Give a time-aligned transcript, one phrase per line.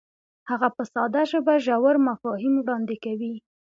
[0.49, 3.33] هغه په ساده ژبه ژور مفاهیم وړاندې کوي.